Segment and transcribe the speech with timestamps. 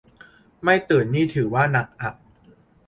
[0.63, 2.11] ไม่ตื่นนี่ถือว่าหนักอะ